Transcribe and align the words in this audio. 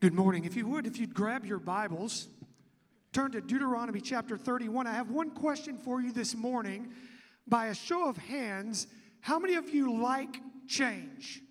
Good 0.00 0.14
morning. 0.14 0.44
If 0.44 0.54
you 0.54 0.64
would, 0.68 0.86
if 0.86 0.96
you'd 0.96 1.12
grab 1.12 1.44
your 1.44 1.58
Bibles, 1.58 2.28
turn 3.12 3.32
to 3.32 3.40
Deuteronomy 3.40 4.00
chapter 4.00 4.36
31. 4.36 4.86
I 4.86 4.92
have 4.92 5.10
one 5.10 5.32
question 5.32 5.76
for 5.76 6.00
you 6.00 6.12
this 6.12 6.36
morning. 6.36 6.92
By 7.48 7.66
a 7.66 7.74
show 7.74 8.08
of 8.08 8.16
hands, 8.16 8.86
how 9.20 9.40
many 9.40 9.56
of 9.56 9.70
you 9.70 10.00
like 10.00 10.36
change? 10.68 11.42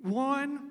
One, 0.00 0.70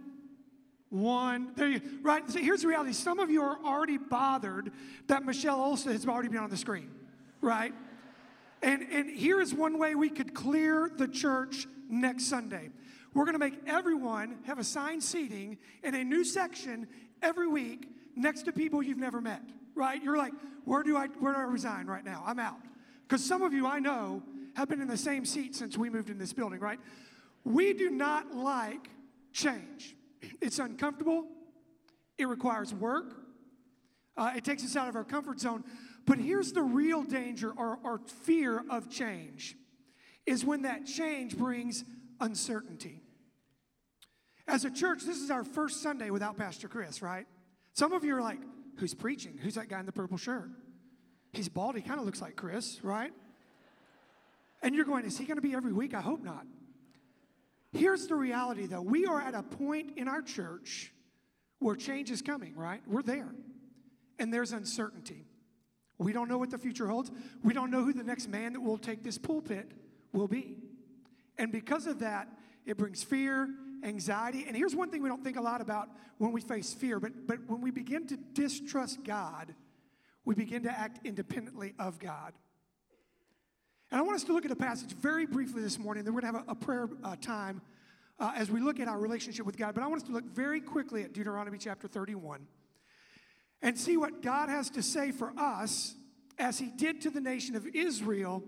one. 0.90 1.54
There 1.56 1.70
you 1.70 1.82
right. 2.02 2.30
So 2.30 2.40
here's 2.40 2.64
the 2.64 2.68
reality. 2.68 2.92
Some 2.92 3.20
of 3.20 3.30
you 3.30 3.42
are 3.42 3.58
already 3.64 3.98
bothered 3.98 4.74
that 5.08 5.24
Michelle 5.24 5.62
Olsen 5.62 5.94
has 5.94 6.06
already 6.06 6.28
been 6.28 6.44
on 6.44 6.50
the 6.50 6.58
screen, 6.58 6.92
right? 7.40 7.74
And 8.62 8.82
and 8.92 9.10
here 9.10 9.40
is 9.40 9.54
one 9.54 9.78
way 9.78 9.96
we 9.96 10.10
could 10.10 10.34
clear 10.34 10.92
the 10.94 11.08
church 11.08 11.68
next 11.90 12.26
Sunday. 12.26 12.70
We're 13.16 13.24
going 13.24 13.34
to 13.34 13.40
make 13.40 13.58
everyone 13.66 14.40
have 14.46 14.60
assigned 14.60 15.02
seating 15.02 15.58
in 15.84 15.96
a 15.96 16.04
new 16.04 16.26
section 16.26 16.86
every 17.24 17.48
week 17.48 17.88
next 18.16 18.44
to 18.44 18.52
people 18.52 18.84
you've 18.84 18.98
never 18.98 19.22
met, 19.22 19.42
right? 19.74 20.04
You're 20.04 20.18
like, 20.18 20.34
where 20.66 20.84
do 20.84 20.98
I, 20.98 21.08
where 21.20 21.34
do 21.34 21.40
I 21.40 21.44
resign 21.44 21.88
right 21.88 22.04
now? 22.04 22.24
I'm 22.26 22.40
out. 22.40 22.60
Because 23.08 23.24
some 23.24 23.42
of 23.42 23.54
you 23.54 23.66
I 23.66 23.80
know 23.80 24.22
have 24.56 24.68
been 24.68 24.82
in 24.82 24.90
the 24.90 24.98
same 24.98 25.24
seat 25.24 25.56
since 25.56 25.78
we 25.78 25.90
moved 25.90 26.10
in 26.10 26.18
this 26.18 26.34
building, 26.34 26.60
right? 26.60 26.80
We 27.46 27.74
do 27.74 27.90
not 27.90 28.36
like 28.36 28.90
change. 29.32 29.96
It's 30.42 30.60
uncomfortable. 30.60 31.26
It 32.18 32.26
requires 32.26 32.74
work. 32.74 33.16
Uh, 34.18 34.34
it 34.36 34.44
takes 34.44 34.64
us 34.66 34.76
out 34.76 34.90
of 34.90 34.96
our 34.98 35.04
comfort 35.06 35.40
zone. 35.40 35.64
But 36.06 36.18
here's 36.18 36.52
the 36.52 36.64
real 36.64 37.04
danger 37.04 37.54
or, 37.56 37.80
or 37.82 38.02
fear 38.24 38.64
of 38.70 38.90
change 38.90 39.56
is 40.26 40.44
when 40.44 40.64
that 40.64 40.86
change 40.86 41.38
brings 41.38 41.86
uncertainty. 42.20 43.05
As 44.48 44.66
a 44.66 44.70
church, 44.70 45.04
this 45.04 45.18
is 45.18 45.32
our 45.32 45.44
first 45.44 45.82
Sunday 45.82 46.10
without 46.10 46.38
Pastor 46.38 46.68
Chris, 46.68 47.02
right? 47.02 47.26
Some 47.74 47.94
of 47.94 48.04
you 48.04 48.16
are 48.16 48.22
like, 48.22 48.40
who's 48.78 48.94
preaching? 48.94 49.38
Who's 49.42 49.56
that 49.56 49.70
guy 49.70 49.80
in 49.80 49.86
the 49.86 49.92
purple 49.92 50.18
shirt? 50.18 50.50
He's 51.34 51.50
bald. 51.50 51.76
He 51.76 51.82
kind 51.82 52.00
of 52.00 52.06
looks 52.06 52.22
like 52.22 52.36
Chris, 52.36 52.80
right? 52.84 53.12
And 54.62 54.76
you're 54.76 54.86
going, 54.86 55.06
is 55.06 55.18
he 55.18 55.26
going 55.26 55.38
to 55.38 55.42
be 55.42 55.54
every 55.54 55.74
week? 55.74 55.94
I 55.94 56.02
hope 56.02 56.24
not. 56.24 56.46
Here's 57.74 58.08
the 58.08 58.16
reality, 58.16 58.68
though. 58.68 58.82
We 58.82 59.06
are 59.06 59.20
at 59.20 59.34
a 59.34 59.44
point 59.44 59.98
in 59.98 60.08
our 60.08 60.22
church 60.22 60.94
where 61.60 61.76
change 61.76 62.10
is 62.12 62.22
coming, 62.22 62.56
right? 62.56 62.82
We're 62.88 63.04
there. 63.04 63.34
And 64.18 64.34
there's 64.34 64.54
uncertainty. 64.54 65.26
We 65.98 66.14
don't 66.14 66.30
know 66.30 66.38
what 66.38 66.52
the 66.52 66.58
future 66.58 66.88
holds. 66.88 67.12
We 67.44 67.54
don't 67.54 67.72
know 67.72 67.84
who 67.84 67.94
the 67.94 68.04
next 68.04 68.28
man 68.28 68.54
that 68.54 68.62
will 68.62 68.78
take 68.78 69.04
this 69.04 69.18
pulpit 69.18 69.72
will 70.14 70.28
be. 70.28 70.58
And 71.38 71.52
because 71.52 71.88
of 71.88 72.00
that, 72.00 72.30
it 72.66 72.78
brings 72.78 73.04
fear 73.04 73.50
anxiety. 73.84 74.46
And 74.48 74.56
here's 74.56 74.76
one 74.76 74.90
thing 74.90 75.04
we 75.04 75.10
don't 75.10 75.24
think 75.24 75.38
a 75.38 75.42
lot 75.42 75.62
about 75.62 75.90
when 76.18 76.32
we 76.32 76.42
face 76.42 76.74
fear, 76.74 77.00
but, 77.00 77.28
but 77.28 77.38
when 77.48 77.62
we 77.62 77.72
begin 77.72 78.08
to 78.08 78.18
distrust 78.34 79.04
God, 79.04 79.54
we 80.24 80.34
begin 80.34 80.64
to 80.64 80.72
act 80.72 81.06
independently 81.06 81.74
of 81.78 82.00
God. 82.00 82.34
And 83.92 84.00
I 84.00 84.04
want 84.04 84.16
us 84.16 84.24
to 84.26 84.34
look 84.34 84.46
at 84.46 84.52
a 84.52 84.56
passage 84.56 84.92
very 84.94 85.26
briefly 85.26 85.62
this 85.62 85.78
morning. 85.78 86.04
Then 86.04 86.14
we're 86.14 86.22
going 86.22 86.34
to 86.34 86.40
have 86.40 86.48
a, 86.48 86.52
a 86.52 86.56
prayer 86.56 86.90
uh, 87.04 87.16
time 87.18 87.62
uh, 88.20 88.32
as 88.36 88.50
we 88.50 88.60
look 88.60 88.80
at 88.80 88.88
our 88.88 89.00
relationship 89.00 89.46
with 89.46 89.58
God. 89.58 89.76
But 89.76 89.84
I 89.84 89.88
want 89.88 90.02
us 90.02 90.08
to 90.08 90.14
look 90.14 90.26
very 90.26 90.60
quickly 90.60 91.04
at 91.04 91.14
Deuteronomy 91.14 91.58
chapter 91.58 91.88
31 91.88 92.48
and 93.62 93.78
see 93.78 93.98
what 93.98 94.22
God 94.22 94.50
has 94.50 94.70
to 94.72 94.82
say 94.82 95.12
for 95.12 95.32
us 95.38 95.96
as 96.40 96.58
He 96.58 96.72
did 96.76 97.02
to 97.02 97.10
the 97.10 97.22
nation 97.22 97.56
of 97.56 97.68
Israel 97.68 98.44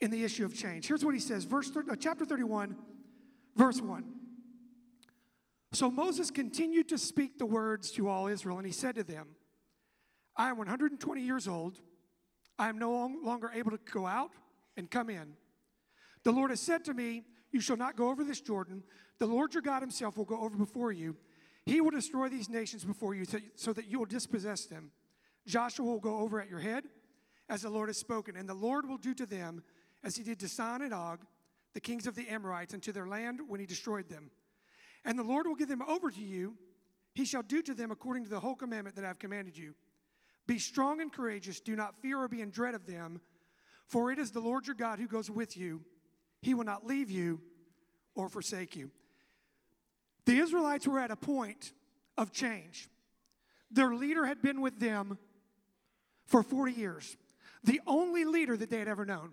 in 0.00 0.10
the 0.10 0.24
issue 0.24 0.44
of 0.44 0.54
change. 0.54 0.88
Here's 0.88 1.04
what 1.04 1.14
He 1.14 1.20
says, 1.20 1.44
verse 1.44 1.70
uh, 1.76 1.94
chapter 1.98 2.24
31, 2.24 2.76
verse 3.56 3.80
1. 3.80 4.04
So 5.72 5.90
Moses 5.90 6.30
continued 6.30 6.88
to 6.90 6.98
speak 6.98 7.38
the 7.38 7.46
words 7.46 7.90
to 7.92 8.08
all 8.08 8.28
Israel, 8.28 8.58
and 8.58 8.66
he 8.66 8.72
said 8.72 8.94
to 8.94 9.02
them, 9.04 9.28
I 10.36 10.48
am 10.48 10.58
120 10.58 11.20
years 11.20 11.48
old. 11.48 11.80
I 12.58 12.68
am 12.68 12.78
no 12.78 13.10
longer 13.22 13.50
able 13.52 13.72
to 13.72 13.80
go 13.92 14.06
out 14.06 14.30
and 14.76 14.90
come 14.90 15.10
in. 15.10 15.34
The 16.22 16.32
Lord 16.32 16.50
has 16.50 16.60
said 16.60 16.84
to 16.84 16.94
me, 16.94 17.24
You 17.50 17.60
shall 17.60 17.76
not 17.76 17.96
go 17.96 18.10
over 18.10 18.24
this 18.24 18.40
Jordan. 18.40 18.82
The 19.18 19.26
Lord 19.26 19.54
your 19.54 19.62
God 19.62 19.82
himself 19.82 20.16
will 20.16 20.24
go 20.24 20.40
over 20.40 20.56
before 20.56 20.92
you. 20.92 21.16
He 21.66 21.80
will 21.80 21.90
destroy 21.90 22.28
these 22.28 22.48
nations 22.48 22.84
before 22.84 23.14
you 23.14 23.24
so 23.54 23.72
that 23.72 23.86
you 23.86 23.98
will 23.98 24.06
dispossess 24.06 24.66
them. 24.66 24.90
Joshua 25.46 25.84
will 25.84 26.00
go 26.00 26.18
over 26.18 26.40
at 26.40 26.48
your 26.48 26.58
head, 26.58 26.84
as 27.48 27.62
the 27.62 27.70
Lord 27.70 27.88
has 27.88 27.98
spoken, 27.98 28.36
and 28.36 28.48
the 28.48 28.54
Lord 28.54 28.88
will 28.88 28.96
do 28.96 29.14
to 29.14 29.26
them 29.26 29.62
as 30.02 30.16
he 30.16 30.22
did 30.22 30.38
to 30.40 30.48
Sihon 30.48 30.82
and 30.82 30.94
Og, 30.94 31.20
the 31.74 31.80
kings 31.80 32.06
of 32.06 32.14
the 32.14 32.28
Amorites, 32.28 32.72
and 32.72 32.82
to 32.84 32.92
their 32.92 33.06
land 33.06 33.40
when 33.46 33.60
he 33.60 33.66
destroyed 33.66 34.08
them. 34.08 34.30
And 35.04 35.18
the 35.18 35.24
Lord 35.24 35.46
will 35.46 35.56
give 35.56 35.68
them 35.68 35.82
over 35.82 36.10
to 36.10 36.20
you. 36.20 36.56
He 37.14 37.24
shall 37.24 37.42
do 37.42 37.62
to 37.62 37.74
them 37.74 37.90
according 37.90 38.24
to 38.24 38.30
the 38.30 38.40
whole 38.40 38.54
commandment 38.54 38.96
that 38.96 39.04
I 39.04 39.08
have 39.08 39.18
commanded 39.18 39.56
you. 39.56 39.74
Be 40.46 40.58
strong 40.58 41.00
and 41.00 41.12
courageous. 41.12 41.60
Do 41.60 41.76
not 41.76 42.00
fear 42.00 42.18
or 42.20 42.28
be 42.28 42.40
in 42.40 42.50
dread 42.50 42.74
of 42.74 42.86
them, 42.86 43.20
for 43.86 44.10
it 44.12 44.18
is 44.18 44.30
the 44.30 44.40
Lord 44.40 44.66
your 44.66 44.76
God 44.76 44.98
who 44.98 45.06
goes 45.06 45.30
with 45.30 45.56
you. 45.56 45.82
He 46.42 46.54
will 46.54 46.64
not 46.64 46.86
leave 46.86 47.10
you 47.10 47.40
or 48.14 48.28
forsake 48.28 48.76
you. 48.76 48.90
The 50.26 50.38
Israelites 50.38 50.86
were 50.86 51.00
at 51.00 51.10
a 51.10 51.16
point 51.16 51.72
of 52.16 52.32
change. 52.32 52.88
Their 53.70 53.94
leader 53.94 54.24
had 54.24 54.40
been 54.40 54.60
with 54.60 54.78
them 54.78 55.18
for 56.26 56.42
40 56.42 56.72
years, 56.72 57.16
the 57.62 57.80
only 57.86 58.24
leader 58.24 58.56
that 58.56 58.70
they 58.70 58.78
had 58.78 58.88
ever 58.88 59.04
known. 59.04 59.32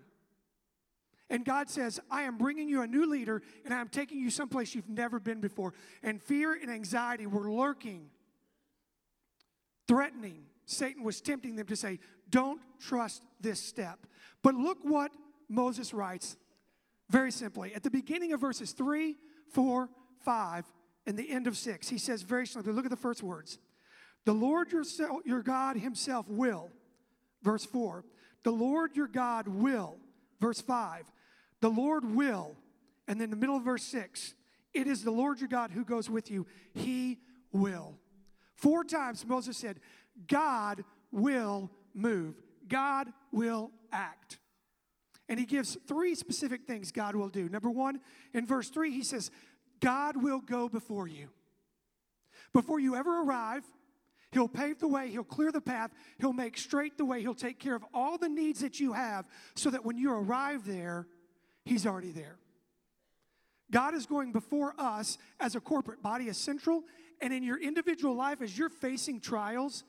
And 1.32 1.46
God 1.46 1.70
says, 1.70 1.98
I 2.10 2.22
am 2.22 2.36
bringing 2.36 2.68
you 2.68 2.82
a 2.82 2.86
new 2.86 3.10
leader 3.10 3.40
and 3.64 3.72
I'm 3.72 3.88
taking 3.88 4.20
you 4.20 4.28
someplace 4.28 4.74
you've 4.74 4.90
never 4.90 5.18
been 5.18 5.40
before. 5.40 5.72
And 6.02 6.22
fear 6.22 6.52
and 6.52 6.70
anxiety 6.70 7.26
were 7.26 7.50
lurking, 7.50 8.10
threatening. 9.88 10.44
Satan 10.66 11.02
was 11.02 11.22
tempting 11.22 11.56
them 11.56 11.66
to 11.66 11.74
say, 11.76 12.00
Don't 12.28 12.60
trust 12.78 13.24
this 13.40 13.58
step. 13.58 14.06
But 14.42 14.54
look 14.54 14.78
what 14.82 15.10
Moses 15.48 15.94
writes 15.94 16.36
very 17.08 17.32
simply. 17.32 17.74
At 17.74 17.82
the 17.82 17.90
beginning 17.90 18.34
of 18.34 18.40
verses 18.40 18.72
3, 18.72 19.16
4, 19.52 19.88
5, 20.24 20.64
and 21.06 21.16
the 21.16 21.30
end 21.30 21.46
of 21.46 21.56
6, 21.56 21.88
he 21.88 21.98
says 21.98 22.22
very 22.22 22.46
simply, 22.46 22.72
look 22.72 22.84
at 22.84 22.90
the 22.90 22.96
first 22.96 23.22
words. 23.22 23.58
The 24.24 24.32
Lord 24.32 24.70
yourself, 24.70 25.22
your 25.24 25.42
God 25.42 25.76
himself 25.76 26.28
will, 26.28 26.70
verse 27.42 27.64
4. 27.64 28.04
The 28.44 28.52
Lord 28.52 28.96
your 28.96 29.08
God 29.08 29.48
will, 29.48 29.96
verse 30.40 30.60
5. 30.60 31.10
The 31.62 31.70
Lord 31.70 32.04
will. 32.04 32.56
And 33.08 33.18
then 33.18 33.30
the 33.30 33.36
middle 33.36 33.56
of 33.56 33.62
verse 33.62 33.84
6 33.84 34.34
it 34.74 34.86
is 34.86 35.04
the 35.04 35.10
Lord 35.10 35.38
your 35.38 35.48
God 35.48 35.70
who 35.70 35.84
goes 35.84 36.08
with 36.08 36.30
you. 36.30 36.46
He 36.72 37.18
will. 37.52 37.98
Four 38.54 38.84
times 38.84 39.26
Moses 39.26 39.56
said, 39.56 39.80
God 40.26 40.82
will 41.10 41.70
move, 41.94 42.40
God 42.68 43.08
will 43.32 43.70
act. 43.92 44.38
And 45.28 45.38
he 45.38 45.44
gives 45.44 45.76
three 45.86 46.14
specific 46.14 46.66
things 46.66 46.90
God 46.90 47.14
will 47.14 47.28
do. 47.28 47.48
Number 47.48 47.70
one, 47.70 48.00
in 48.32 48.46
verse 48.46 48.70
three, 48.70 48.92
he 48.92 49.02
says, 49.02 49.30
God 49.80 50.22
will 50.22 50.40
go 50.40 50.68
before 50.68 51.06
you. 51.06 51.28
Before 52.52 52.80
you 52.80 52.96
ever 52.96 53.22
arrive, 53.22 53.64
He'll 54.30 54.48
pave 54.48 54.78
the 54.78 54.88
way, 54.88 55.10
He'll 55.10 55.24
clear 55.24 55.52
the 55.52 55.60
path, 55.60 55.90
He'll 56.18 56.32
make 56.32 56.56
straight 56.56 56.96
the 56.96 57.04
way, 57.04 57.20
He'll 57.20 57.34
take 57.34 57.58
care 57.58 57.74
of 57.74 57.84
all 57.92 58.16
the 58.16 58.28
needs 58.28 58.60
that 58.60 58.80
you 58.80 58.94
have 58.94 59.26
so 59.54 59.70
that 59.70 59.84
when 59.84 59.98
you 59.98 60.12
arrive 60.12 60.64
there, 60.66 61.06
He's 61.64 61.86
already 61.86 62.10
there. 62.10 62.36
God 63.70 63.94
is 63.94 64.06
going 64.06 64.32
before 64.32 64.74
us 64.78 65.16
as 65.40 65.54
a 65.54 65.60
corporate 65.60 66.02
body, 66.02 66.28
as 66.28 66.36
central, 66.36 66.82
and 67.20 67.32
in 67.32 67.42
your 67.42 67.60
individual 67.60 68.14
life, 68.14 68.42
as 68.42 68.56
you're 68.56 68.68
facing 68.68 69.20
trials, 69.20 69.84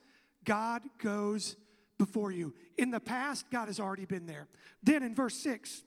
God 0.45 0.83
goes 1.00 1.57
before 1.97 2.31
you. 2.31 2.53
In 2.78 2.91
the 2.91 3.00
past, 3.00 3.45
God 3.51 3.67
has 3.67 3.79
already 3.79 4.06
been 4.06 4.25
there. 4.25 4.47
Then 4.81 5.03
in 5.03 5.13
verse 5.13 5.35
6, 5.35 5.83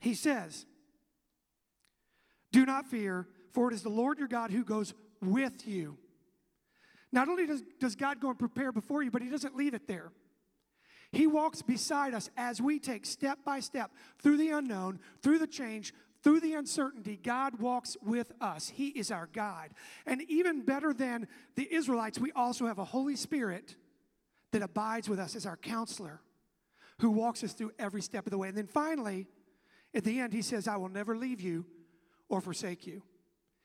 he 0.00 0.14
says, 0.14 0.66
Do 2.50 2.66
not 2.66 2.86
fear, 2.86 3.28
for 3.52 3.70
it 3.70 3.74
is 3.74 3.82
the 3.82 3.88
Lord 3.88 4.18
your 4.18 4.28
God 4.28 4.50
who 4.50 4.64
goes 4.64 4.94
with 5.20 5.66
you. 5.66 5.96
Not 7.12 7.28
only 7.28 7.46
does, 7.46 7.62
does 7.78 7.94
God 7.94 8.20
go 8.20 8.30
and 8.30 8.38
prepare 8.38 8.72
before 8.72 9.02
you, 9.02 9.10
but 9.10 9.22
he 9.22 9.28
doesn't 9.28 9.54
leave 9.54 9.74
it 9.74 9.86
there. 9.86 10.10
He 11.12 11.26
walks 11.26 11.60
beside 11.60 12.14
us 12.14 12.30
as 12.36 12.60
we 12.60 12.78
take 12.78 13.04
step 13.04 13.38
by 13.44 13.60
step 13.60 13.90
through 14.22 14.38
the 14.38 14.50
unknown, 14.50 14.98
through 15.22 15.38
the 15.38 15.46
change, 15.46 15.92
through 16.22 16.40
the 16.40 16.54
uncertainty. 16.54 17.18
God 17.22 17.60
walks 17.60 17.96
with 18.02 18.32
us. 18.40 18.68
He 18.68 18.88
is 18.88 19.10
our 19.10 19.28
guide. 19.32 19.74
And 20.06 20.22
even 20.22 20.62
better 20.62 20.94
than 20.94 21.28
the 21.54 21.72
Israelites, 21.72 22.18
we 22.18 22.32
also 22.32 22.66
have 22.66 22.78
a 22.78 22.84
Holy 22.84 23.16
Spirit 23.16 23.76
that 24.52 24.62
abides 24.62 25.08
with 25.08 25.18
us 25.18 25.36
as 25.36 25.44
our 25.44 25.56
counselor 25.56 26.20
who 27.00 27.10
walks 27.10 27.42
us 27.44 27.52
through 27.52 27.72
every 27.78 28.00
step 28.00 28.26
of 28.26 28.30
the 28.30 28.38
way. 28.38 28.48
And 28.48 28.56
then 28.56 28.66
finally, 28.66 29.26
at 29.94 30.04
the 30.04 30.20
end, 30.20 30.32
he 30.32 30.42
says, 30.42 30.68
I 30.68 30.76
will 30.76 30.88
never 30.88 31.16
leave 31.16 31.40
you 31.40 31.66
or 32.28 32.40
forsake 32.40 32.86
you. 32.86 33.02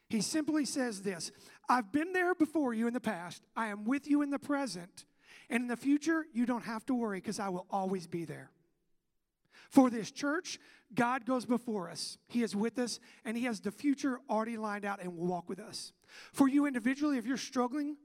He 0.09 0.21
simply 0.21 0.65
says 0.65 1.01
this 1.01 1.31
I've 1.69 1.91
been 1.91 2.13
there 2.13 2.33
before 2.33 2.73
you 2.73 2.87
in 2.87 2.93
the 2.93 2.99
past, 2.99 3.43
I 3.55 3.67
am 3.67 3.85
with 3.85 4.07
you 4.07 4.21
in 4.21 4.31
the 4.31 4.39
present, 4.39 5.05
and 5.49 5.63
in 5.63 5.67
the 5.67 5.77
future, 5.77 6.25
you 6.33 6.45
don't 6.45 6.63
have 6.63 6.85
to 6.87 6.93
worry 6.93 7.19
because 7.19 7.39
I 7.39 7.49
will 7.49 7.65
always 7.69 8.07
be 8.07 8.25
there. 8.25 8.51
For 9.69 9.89
this 9.89 10.11
church, 10.11 10.59
God 10.93 11.25
goes 11.25 11.45
before 11.45 11.89
us. 11.89 12.17
He 12.27 12.43
is 12.43 12.55
with 12.55 12.79
us, 12.79 12.99
and 13.25 13.35
He 13.35 13.43
has 13.43 13.59
the 13.59 13.71
future 13.71 14.19
already 14.29 14.57
lined 14.57 14.85
out 14.85 15.01
and 15.01 15.15
will 15.15 15.27
walk 15.27 15.49
with 15.49 15.59
us. 15.59 15.91
For 16.31 16.47
you 16.47 16.65
individually, 16.65 17.17
if 17.17 17.25
you're 17.25 17.37
struggling 17.37 17.97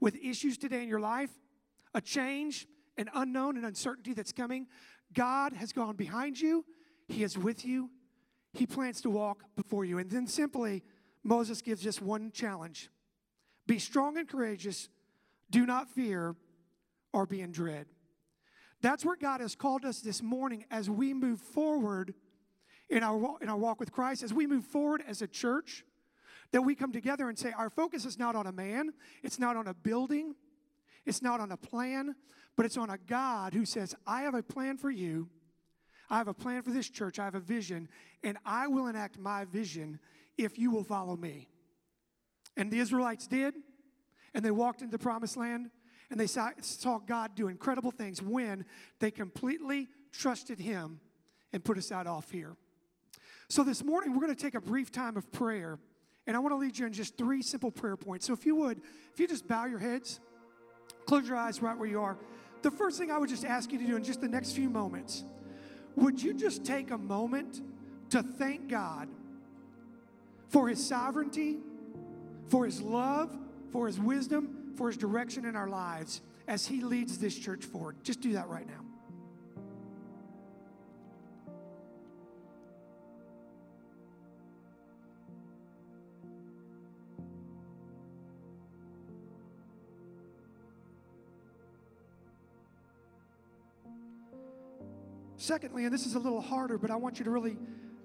with 0.00 0.16
issues 0.16 0.56
today 0.56 0.82
in 0.82 0.88
your 0.88 1.00
life, 1.00 1.30
a 1.94 2.00
change, 2.00 2.66
an 2.96 3.10
unknown, 3.14 3.56
and 3.56 3.66
uncertainty 3.66 4.12
that's 4.12 4.32
coming, 4.32 4.66
God 5.12 5.52
has 5.52 5.72
gone 5.72 5.96
behind 5.96 6.40
you. 6.40 6.64
He 7.08 7.24
is 7.24 7.36
with 7.36 7.64
you. 7.64 7.90
He 8.52 8.66
plans 8.66 9.00
to 9.02 9.10
walk 9.10 9.42
before 9.56 9.84
you. 9.84 9.98
And 9.98 10.10
then 10.10 10.26
simply, 10.26 10.82
Moses 11.24 11.62
gives 11.62 11.86
us 11.86 12.00
one 12.00 12.30
challenge 12.32 12.90
Be 13.66 13.78
strong 13.78 14.16
and 14.16 14.28
courageous. 14.28 14.88
Do 15.50 15.64
not 15.64 15.88
fear 15.88 16.36
or 17.12 17.26
be 17.26 17.40
in 17.40 17.52
dread. 17.52 17.86
That's 18.80 19.04
where 19.04 19.16
God 19.16 19.40
has 19.40 19.54
called 19.54 19.84
us 19.84 20.00
this 20.00 20.22
morning 20.22 20.64
as 20.70 20.88
we 20.88 21.12
move 21.12 21.40
forward 21.40 22.14
in 22.88 23.02
our, 23.02 23.36
in 23.40 23.48
our 23.48 23.56
walk 23.56 23.80
with 23.80 23.92
Christ, 23.92 24.22
as 24.22 24.32
we 24.32 24.46
move 24.46 24.64
forward 24.64 25.02
as 25.06 25.20
a 25.20 25.26
church, 25.26 25.84
that 26.52 26.62
we 26.62 26.74
come 26.74 26.92
together 26.92 27.28
and 27.28 27.38
say, 27.38 27.52
our 27.52 27.70
focus 27.70 28.04
is 28.04 28.18
not 28.18 28.34
on 28.34 28.46
a 28.46 28.52
man, 28.52 28.92
it's 29.22 29.38
not 29.38 29.56
on 29.56 29.66
a 29.66 29.74
building, 29.74 30.34
it's 31.04 31.20
not 31.20 31.40
on 31.40 31.52
a 31.52 31.56
plan, 31.56 32.14
but 32.56 32.64
it's 32.64 32.76
on 32.76 32.90
a 32.90 32.98
God 32.98 33.52
who 33.52 33.64
says, 33.64 33.94
I 34.06 34.22
have 34.22 34.34
a 34.34 34.42
plan 34.42 34.76
for 34.76 34.90
you. 34.90 35.28
I 36.10 36.16
have 36.16 36.28
a 36.28 36.34
plan 36.34 36.62
for 36.62 36.70
this 36.70 36.88
church. 36.88 37.18
I 37.18 37.24
have 37.24 37.34
a 37.34 37.40
vision, 37.40 37.88
and 38.24 38.38
I 38.44 38.66
will 38.66 38.86
enact 38.86 39.18
my 39.18 39.44
vision 39.44 39.98
if 40.38 40.58
you 40.58 40.70
will 40.70 40.84
follow 40.84 41.16
me. 41.16 41.48
And 42.56 42.70
the 42.70 42.78
Israelites 42.78 43.26
did, 43.26 43.54
and 44.34 44.44
they 44.44 44.50
walked 44.50 44.80
into 44.80 44.92
the 44.92 44.98
promised 44.98 45.36
land, 45.36 45.70
and 46.10 46.18
they 46.18 46.26
saw, 46.26 46.50
saw 46.60 46.98
God 46.98 47.34
do 47.34 47.48
incredible 47.48 47.90
things 47.90 48.22
when 48.22 48.64
they 48.98 49.10
completely 49.10 49.88
trusted 50.12 50.58
Him 50.58 51.00
and 51.52 51.62
put 51.62 51.78
us 51.78 51.92
out 51.92 52.06
off 52.06 52.30
here. 52.30 52.56
So 53.48 53.62
this 53.62 53.82
morning, 53.82 54.14
we're 54.14 54.22
going 54.22 54.34
to 54.34 54.42
take 54.42 54.54
a 54.54 54.60
brief 54.60 54.92
time 54.92 55.16
of 55.16 55.30
prayer, 55.32 55.78
and 56.26 56.36
I 56.36 56.40
want 56.40 56.52
to 56.52 56.56
lead 56.56 56.78
you 56.78 56.86
in 56.86 56.92
just 56.92 57.16
three 57.16 57.42
simple 57.42 57.70
prayer 57.70 57.96
points. 57.96 58.26
So 58.26 58.32
if 58.32 58.44
you 58.44 58.54
would, 58.56 58.80
if 59.12 59.20
you 59.20 59.26
just 59.26 59.48
bow 59.48 59.64
your 59.64 59.78
heads, 59.78 60.20
close 61.06 61.26
your 61.26 61.36
eyes 61.36 61.62
right 61.62 61.76
where 61.76 61.88
you 61.88 62.00
are. 62.00 62.18
The 62.62 62.70
first 62.70 62.98
thing 62.98 63.10
I 63.10 63.18
would 63.18 63.28
just 63.28 63.44
ask 63.44 63.72
you 63.72 63.78
to 63.78 63.86
do 63.86 63.96
in 63.96 64.04
just 64.04 64.20
the 64.20 64.28
next 64.28 64.52
few 64.52 64.68
moments, 64.68 65.24
would 65.96 66.22
you 66.22 66.34
just 66.34 66.64
take 66.64 66.90
a 66.90 66.98
moment 66.98 67.62
to 68.10 68.22
thank 68.22 68.68
God 68.68 69.08
for 70.48 70.68
His 70.68 70.84
sovereignty, 70.86 71.58
for 72.48 72.64
His 72.64 72.80
love, 72.80 73.34
for 73.72 73.86
His 73.86 73.98
wisdom, 73.98 74.57
for 74.78 74.86
his 74.86 74.96
direction 74.96 75.44
in 75.44 75.56
our 75.56 75.68
lives 75.68 76.20
as 76.46 76.64
he 76.64 76.82
leads 76.82 77.18
this 77.18 77.36
church 77.36 77.64
forward. 77.64 77.96
Just 78.04 78.20
do 78.20 78.34
that 78.34 78.48
right 78.48 78.66
now. 78.66 78.74
Secondly, 95.36 95.86
and 95.86 95.92
this 95.92 96.06
is 96.06 96.14
a 96.14 96.18
little 96.18 96.40
harder, 96.40 96.78
but 96.78 96.90
I 96.90 96.96
want 96.96 97.18
you 97.18 97.24
to 97.24 97.30
really 97.30 97.56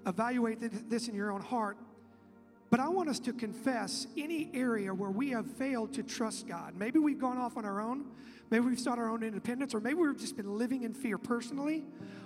evaluate 0.06 0.58
this 0.90 1.06
in 1.06 1.14
your 1.14 1.30
own 1.30 1.40
heart. 1.40 1.78
But 2.74 2.80
I 2.80 2.88
want 2.88 3.08
us 3.08 3.20
to 3.20 3.32
confess 3.32 4.08
any 4.16 4.50
area 4.52 4.92
where 4.92 5.12
we 5.12 5.30
have 5.30 5.46
failed 5.46 5.92
to 5.92 6.02
trust 6.02 6.48
God. 6.48 6.74
Maybe 6.74 6.98
we've 6.98 7.20
gone 7.20 7.38
off 7.38 7.56
on 7.56 7.64
our 7.64 7.80
own. 7.80 8.06
Maybe 8.50 8.64
we've 8.66 8.80
sought 8.80 8.98
our 8.98 9.08
own 9.08 9.22
independence, 9.22 9.76
or 9.76 9.80
maybe 9.80 9.94
we've 9.94 10.18
just 10.18 10.36
been 10.36 10.58
living 10.58 10.82
in 10.82 10.92
fear 10.92 11.16
personally, 11.16 11.84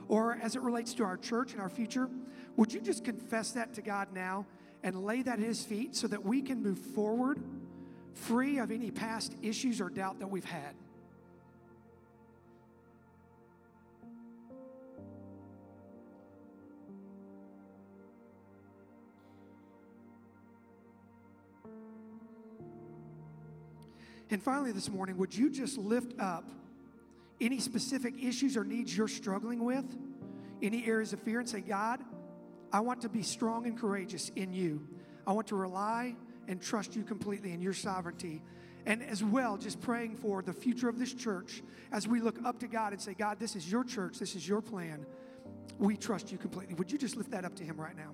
or 0.09 0.39
as 0.41 0.57
it 0.57 0.63
relates 0.63 0.95
to 0.95 1.05
our 1.05 1.19
church 1.19 1.53
and 1.53 1.61
our 1.61 1.69
future. 1.69 2.09
Would 2.57 2.73
you 2.73 2.81
just 2.81 3.05
confess 3.05 3.53
that 3.53 3.75
to 3.75 3.83
God 3.83 4.15
now 4.15 4.47
and 4.83 5.05
lay 5.05 5.21
that 5.21 5.39
at 5.39 5.45
His 5.45 5.63
feet 5.63 5.95
so 5.95 6.07
that 6.07 6.25
we 6.25 6.41
can 6.41 6.63
move 6.63 6.79
forward 6.79 7.43
free 8.15 8.57
of 8.57 8.71
any 8.71 8.91
past 8.91 9.37
issues 9.43 9.83
or 9.83 9.91
doubt 9.91 10.19
that 10.21 10.31
we've 10.31 10.47
had? 10.47 10.75
And 24.31 24.43
finally, 24.43 24.73
this 24.73 24.91
morning, 24.91 25.17
would 25.17 25.35
you 25.35 25.51
just 25.51 25.79
lift 25.79 26.19
up 26.21 26.51
any 27.41 27.61
specific 27.61 28.15
issues 28.23 28.57
or 28.57 28.65
needs 28.65 28.97
you're 28.97 29.09
struggling 29.09 29.65
with, 29.65 29.85
any 30.63 30.87
areas 30.87 31.13
of 31.13 31.21
fear, 31.21 31.41
and 31.41 31.49
say, 31.49 31.61
God, 31.61 32.01
I 32.73 32.81
want 32.81 33.03
to 33.03 33.09
be 33.09 33.23
strong 33.23 33.67
and 33.67 33.79
courageous 33.79 34.31
in 34.37 34.53
you. 34.53 34.87
I 35.27 35.33
want 35.33 35.47
to 35.49 35.57
rely 35.57 36.17
and 36.49 36.61
trust 36.61 36.97
you 36.97 37.03
completely 37.03 37.53
in 37.53 37.61
your 37.61 37.73
sovereignty. 37.73 38.43
And 38.87 39.03
as 39.03 39.23
well, 39.23 39.57
just 39.57 39.81
praying 39.81 40.17
for 40.17 40.43
the 40.43 40.53
future 40.53 40.89
of 40.89 40.99
this 40.99 41.13
church 41.13 41.63
as 41.93 42.09
we 42.09 42.21
look 42.21 42.39
up 42.45 42.59
to 42.61 42.69
God 42.69 42.93
and 42.93 43.01
say, 43.01 43.15
God, 43.15 43.39
this 43.39 43.55
is 43.55 43.71
your 43.71 43.85
church, 43.85 44.19
this 44.19 44.35
is 44.35 44.49
your 44.49 44.61
plan. 44.61 45.07
We 45.79 45.97
trust 45.97 46.33
you 46.33 46.39
completely. 46.39 46.75
Would 46.75 46.91
you 46.91 46.99
just 46.99 47.17
lift 47.17 47.31
that 47.31 47.45
up 47.45 47.55
to 47.57 47.65
Him 47.65 47.81
right 47.81 47.97
now? 47.97 48.13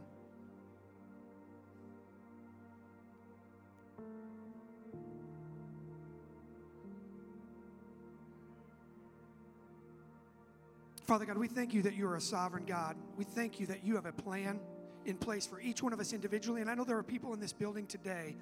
Father 11.04 11.26
God, 11.26 11.36
we 11.36 11.48
thank 11.48 11.74
you 11.74 11.82
that 11.82 11.94
you 11.94 12.06
are 12.06 12.16
a 12.16 12.20
sovereign 12.20 12.64
God. 12.64 12.96
We 13.18 13.24
thank 13.24 13.60
you 13.60 13.66
that 13.66 13.84
you 13.84 13.94
have 13.96 14.06
a 14.06 14.12
plan 14.12 14.58
in 15.04 15.16
place 15.16 15.46
for 15.46 15.60
each 15.60 15.82
one 15.82 15.92
of 15.92 16.00
us 16.00 16.14
individually. 16.14 16.62
And 16.62 16.70
I 16.70 16.74
know 16.74 16.84
there 16.84 16.96
are 16.96 17.02
people 17.02 17.34
in 17.34 17.40
this 17.40 17.52
building 17.52 17.86
today 17.86 18.36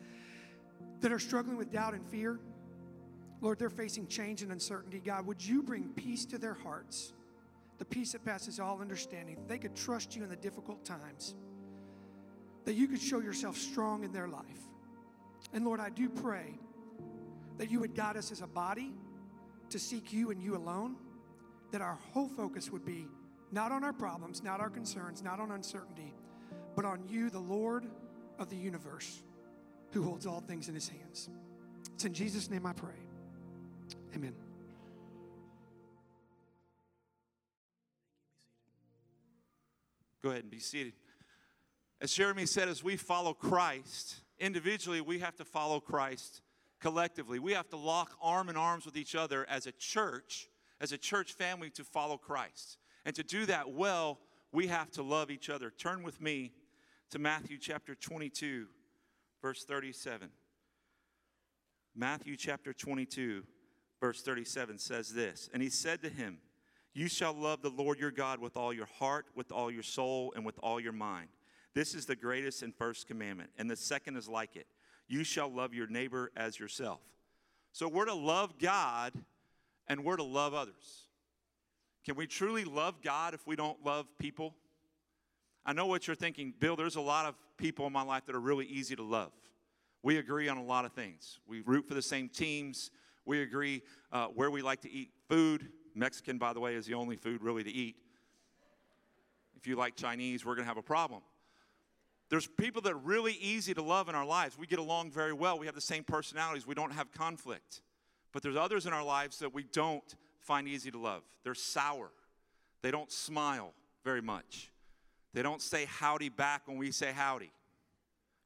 that 1.00 1.10
are 1.10 1.18
struggling 1.18 1.56
with 1.56 1.72
doubt 1.72 1.94
and 1.94 2.06
fear. 2.06 2.38
Lord, 3.40 3.58
they're 3.58 3.68
facing 3.68 4.06
change 4.06 4.42
and 4.42 4.52
uncertainty. 4.52 5.02
God, 5.04 5.26
would 5.26 5.44
you 5.44 5.60
bring 5.60 5.88
peace 5.88 6.24
to 6.26 6.38
their 6.38 6.54
hearts, 6.54 7.12
the 7.78 7.84
peace 7.84 8.12
that 8.12 8.24
passes 8.24 8.60
all 8.60 8.80
understanding, 8.80 9.38
they 9.48 9.58
could 9.58 9.74
trust 9.74 10.14
you 10.14 10.22
in 10.22 10.28
the 10.28 10.36
difficult 10.36 10.84
times, 10.84 11.34
that 12.64 12.74
you 12.74 12.86
could 12.86 13.00
show 13.00 13.18
yourself 13.18 13.56
strong 13.56 14.04
in 14.04 14.12
their 14.12 14.28
life. 14.28 14.44
And 15.52 15.64
Lord, 15.64 15.80
I 15.80 15.90
do 15.90 16.08
pray 16.08 16.54
that 17.58 17.68
you 17.72 17.80
would 17.80 17.96
guide 17.96 18.16
us 18.16 18.30
as 18.30 18.40
a 18.40 18.46
body 18.46 18.92
to 19.70 19.80
seek 19.80 20.12
you 20.12 20.30
and 20.30 20.40
you 20.40 20.54
alone 20.56 20.94
that 21.72 21.80
our 21.80 21.98
whole 22.12 22.28
focus 22.28 22.70
would 22.70 22.84
be 22.84 23.08
not 23.50 23.72
on 23.72 23.82
our 23.82 23.92
problems, 23.92 24.42
not 24.42 24.60
our 24.60 24.70
concerns, 24.70 25.22
not 25.22 25.40
on 25.40 25.50
uncertainty, 25.50 26.14
but 26.76 26.84
on 26.84 27.02
you, 27.08 27.28
the 27.28 27.38
Lord 27.38 27.86
of 28.38 28.48
the 28.48 28.56
universe, 28.56 29.22
who 29.90 30.02
holds 30.02 30.26
all 30.26 30.40
things 30.40 30.68
in 30.68 30.74
his 30.74 30.88
hands. 30.88 31.28
It's 31.94 32.04
in 32.04 32.14
Jesus' 32.14 32.48
name 32.48 32.64
I 32.64 32.72
pray. 32.72 32.94
Amen. 34.14 34.34
Go 40.22 40.30
ahead 40.30 40.42
and 40.42 40.50
be 40.50 40.60
seated. 40.60 40.92
As 42.00 42.12
Jeremy 42.12 42.46
said, 42.46 42.68
as 42.68 42.82
we 42.82 42.96
follow 42.96 43.34
Christ, 43.34 44.20
individually, 44.38 45.00
we 45.00 45.18
have 45.18 45.36
to 45.36 45.44
follow 45.44 45.80
Christ 45.80 46.42
collectively. 46.80 47.38
We 47.38 47.52
have 47.52 47.68
to 47.70 47.76
lock 47.76 48.12
arm 48.20 48.48
in 48.48 48.56
arms 48.56 48.86
with 48.86 48.96
each 48.96 49.14
other 49.14 49.46
as 49.48 49.66
a 49.66 49.72
church 49.72 50.48
as 50.82 50.90
a 50.90 50.98
church 50.98 51.32
family 51.32 51.70
to 51.70 51.84
follow 51.84 52.18
Christ. 52.18 52.76
And 53.06 53.14
to 53.14 53.22
do 53.22 53.46
that 53.46 53.70
well, 53.72 54.18
we 54.50 54.66
have 54.66 54.90
to 54.92 55.02
love 55.02 55.30
each 55.30 55.48
other. 55.48 55.70
Turn 55.70 56.02
with 56.02 56.20
me 56.20 56.52
to 57.10 57.20
Matthew 57.20 57.56
chapter 57.56 57.94
22, 57.94 58.66
verse 59.40 59.64
37. 59.64 60.28
Matthew 61.94 62.36
chapter 62.36 62.72
22, 62.72 63.44
verse 64.00 64.22
37 64.22 64.78
says 64.78 65.14
this 65.14 65.48
And 65.54 65.62
he 65.62 65.70
said 65.70 66.02
to 66.02 66.08
him, 66.08 66.38
You 66.92 67.08
shall 67.08 67.32
love 67.32 67.62
the 67.62 67.70
Lord 67.70 68.00
your 68.00 68.10
God 68.10 68.40
with 68.40 68.56
all 68.56 68.72
your 68.72 68.88
heart, 68.98 69.26
with 69.36 69.52
all 69.52 69.70
your 69.70 69.82
soul, 69.84 70.32
and 70.34 70.44
with 70.44 70.58
all 70.62 70.80
your 70.80 70.92
mind. 70.92 71.28
This 71.74 71.94
is 71.94 72.06
the 72.06 72.16
greatest 72.16 72.62
and 72.62 72.74
first 72.74 73.06
commandment. 73.06 73.50
And 73.56 73.70
the 73.70 73.76
second 73.76 74.16
is 74.16 74.28
like 74.28 74.56
it 74.56 74.66
You 75.06 75.22
shall 75.22 75.50
love 75.50 75.74
your 75.74 75.86
neighbor 75.86 76.32
as 76.36 76.58
yourself. 76.58 77.00
So 77.72 77.88
we're 77.88 78.04
to 78.06 78.14
love 78.14 78.58
God 78.58 79.12
and 79.92 80.02
we're 80.02 80.16
to 80.16 80.22
love 80.22 80.54
others. 80.54 81.06
Can 82.06 82.16
we 82.16 82.26
truly 82.26 82.64
love 82.64 83.02
God 83.02 83.34
if 83.34 83.46
we 83.46 83.56
don't 83.56 83.84
love 83.84 84.06
people? 84.18 84.54
I 85.66 85.74
know 85.74 85.84
what 85.84 86.06
you're 86.06 86.16
thinking, 86.16 86.54
Bill. 86.58 86.76
There's 86.76 86.96
a 86.96 87.00
lot 87.02 87.26
of 87.26 87.34
people 87.58 87.86
in 87.86 87.92
my 87.92 88.02
life 88.02 88.24
that 88.24 88.34
are 88.34 88.40
really 88.40 88.64
easy 88.64 88.96
to 88.96 89.02
love. 89.02 89.32
We 90.02 90.16
agree 90.16 90.48
on 90.48 90.56
a 90.56 90.64
lot 90.64 90.86
of 90.86 90.92
things. 90.94 91.40
We 91.46 91.60
root 91.60 91.86
for 91.86 91.92
the 91.92 92.02
same 92.02 92.30
teams. 92.30 92.90
We 93.26 93.42
agree 93.42 93.82
uh, 94.10 94.28
where 94.28 94.50
we 94.50 94.62
like 94.62 94.80
to 94.80 94.90
eat 94.90 95.10
food. 95.28 95.68
Mexican, 95.94 96.38
by 96.38 96.54
the 96.54 96.60
way, 96.60 96.74
is 96.74 96.86
the 96.86 96.94
only 96.94 97.16
food 97.16 97.42
really 97.42 97.62
to 97.62 97.70
eat. 97.70 97.96
If 99.54 99.66
you 99.66 99.76
like 99.76 99.94
Chinese, 99.94 100.42
we're 100.42 100.54
going 100.54 100.64
to 100.64 100.70
have 100.70 100.78
a 100.78 100.82
problem. 100.82 101.20
There's 102.30 102.46
people 102.46 102.80
that 102.82 102.94
are 102.94 102.96
really 102.96 103.34
easy 103.34 103.74
to 103.74 103.82
love 103.82 104.08
in 104.08 104.14
our 104.14 104.24
lives. 104.24 104.56
We 104.56 104.66
get 104.66 104.78
along 104.78 105.10
very 105.10 105.34
well. 105.34 105.58
We 105.58 105.66
have 105.66 105.74
the 105.74 105.82
same 105.82 106.02
personalities. 106.02 106.66
We 106.66 106.74
don't 106.74 106.92
have 106.92 107.12
conflict. 107.12 107.82
But 108.32 108.42
there's 108.42 108.56
others 108.56 108.86
in 108.86 108.92
our 108.92 109.04
lives 109.04 109.38
that 109.40 109.52
we 109.52 109.64
don't 109.64 110.14
find 110.40 110.66
easy 110.66 110.90
to 110.90 110.98
love. 110.98 111.22
They're 111.44 111.54
sour, 111.54 112.10
they 112.82 112.90
don't 112.90 113.10
smile, 113.10 113.72
very 114.04 114.22
much. 114.22 114.70
They 115.34 115.42
don't 115.42 115.62
say 115.62 115.86
howdy 115.86 116.28
back 116.28 116.62
when 116.66 116.76
we 116.76 116.90
say 116.90 117.10
howdy. 117.12 117.52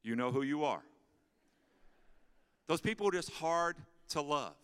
You 0.03 0.15
know 0.15 0.31
who 0.31 0.41
you 0.41 0.63
are. 0.63 0.83
Those 2.67 2.79
people 2.79 3.07
are 3.07 3.11
just 3.11 3.31
hard 3.31 3.75
to 4.09 4.21
love. 4.21 4.55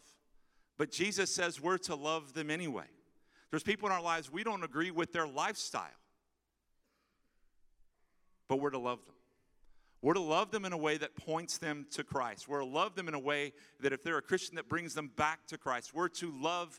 But 0.77 0.92
Jesus 0.92 1.34
says 1.34 1.62
we're 1.62 1.77
to 1.80 1.96
love 1.96 2.34
them 2.34 2.50
anyway. 2.50 2.86
There's 3.50 3.63
people 3.63 3.88
in 3.88 3.94
our 3.94 4.01
lives 4.01 4.32
we 4.32 4.44
don't 4.44 4.63
agree 4.63 4.92
with 4.92 5.12
their 5.12 5.27
lifestyle, 5.27 5.84
but 8.48 8.60
we're 8.60 8.72
to 8.72 8.80
love 8.80 9.00
them. 9.06 9.15
We're 10.03 10.15
to 10.15 10.19
love 10.19 10.51
them 10.51 10.65
in 10.65 10.74
a 10.74 10.77
way 10.77 10.98
that 10.98 11.15
points 11.15 11.57
them 11.57 11.88
to 11.91 12.03
Christ. 12.03 12.50
We're 12.50 12.60
to 12.60 12.65
love 12.65 12.93
them 12.93 13.07
in 13.07 13.13
a 13.13 13.19
way 13.19 13.53
that 13.79 13.93
if 13.93 14.03
they're 14.03 14.17
a 14.17 14.22
Christian, 14.22 14.57
that 14.57 14.67
brings 14.67 14.93
them 14.93 15.10
back 15.15 15.48
to 15.48 15.57
Christ. 15.57 15.93
We're 15.93 16.10
to 16.10 16.29
love 16.38 16.77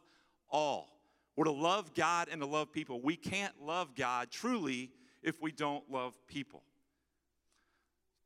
all. 0.51 0.99
We're 1.35 1.47
to 1.47 1.51
love 1.51 1.95
God 1.95 2.29
and 2.31 2.43
to 2.43 2.47
love 2.47 2.71
people. 2.71 3.01
We 3.01 3.17
can't 3.17 3.55
love 3.63 3.95
God 3.95 4.31
truly 4.31 4.91
if 5.23 5.41
we 5.41 5.53
don't 5.53 5.91
love 5.91 6.15
people. 6.29 6.65